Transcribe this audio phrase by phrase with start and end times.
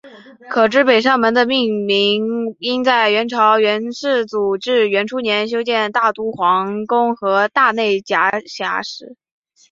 [0.49, 9.15] 可知北上门的命名应在元朝元世祖至元初年修建大都皇宫和大内夹垣时。